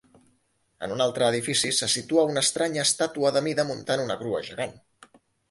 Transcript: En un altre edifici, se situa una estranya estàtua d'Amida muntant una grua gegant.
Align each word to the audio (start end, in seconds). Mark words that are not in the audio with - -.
En 0.85 0.93
un 0.95 1.03
altre 1.05 1.27
edifici, 1.33 1.71
se 1.79 1.89
situa 1.97 2.23
una 2.31 2.43
estranya 2.49 2.87
estàtua 2.89 3.33
d'Amida 3.37 3.67
muntant 3.75 4.03
una 4.09 4.19
grua 4.25 4.43
gegant. 4.51 4.77